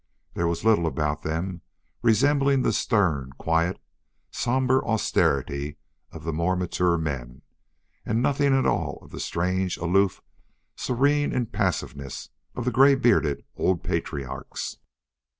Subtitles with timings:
[0.33, 1.61] There was little about them
[2.01, 3.79] resembling the stern, quiet,
[4.31, 5.77] somber austerity
[6.11, 7.43] of the more matured men,
[8.03, 10.19] and nothing at all of the strange, aloof,
[10.75, 14.77] serene impassiveness of the gray bearded old patriarchs.